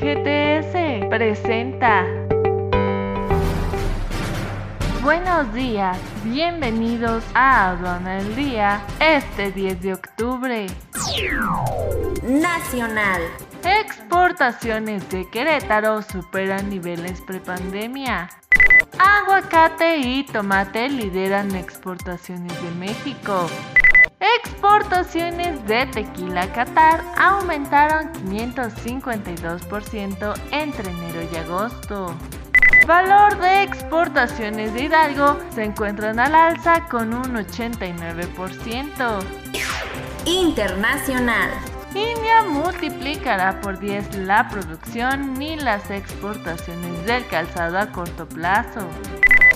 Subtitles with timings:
[0.00, 2.04] GTS presenta.
[5.02, 10.66] Buenos días, bienvenidos a Aduana el Día, este 10 de octubre.
[12.22, 13.22] Nacional.
[13.64, 18.28] Exportaciones de Querétaro superan niveles prepandemia.
[18.98, 23.48] Aguacate y tomate lideran exportaciones de México.
[24.18, 32.14] Exportaciones de tequila a Qatar aumentaron 552% entre enero y agosto.
[32.86, 39.22] Valor de exportaciones de Hidalgo se encuentran al alza con un 89%.
[40.24, 41.50] Internacional.
[41.94, 48.88] India multiplicará por 10 la producción y las exportaciones del calzado a corto plazo.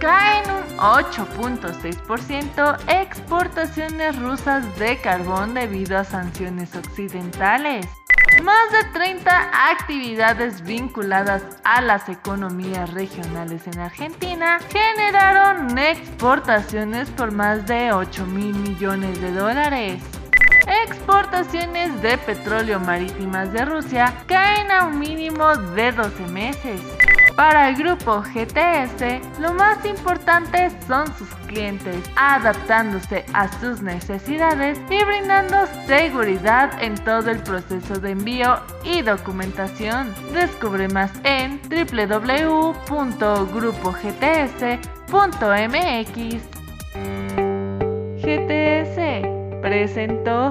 [0.00, 7.84] Caen un 8.6% exportaciones rusas de carbón debido a sanciones occidentales.
[8.44, 17.66] Más de 30 actividades vinculadas a las economías regionales en Argentina generaron exportaciones por más
[17.66, 20.00] de 8 mil millones de dólares.
[20.84, 26.80] Exportaciones de petróleo marítimas de Rusia caen a un mínimo de 12 meses.
[27.38, 35.04] Para el grupo GTS, lo más importante son sus clientes, adaptándose a sus necesidades y
[35.04, 40.12] brindando seguridad en todo el proceso de envío y documentación.
[40.32, 42.88] Descubre más en www.grupogts.mx.
[48.20, 48.98] GTS
[49.62, 50.50] presentó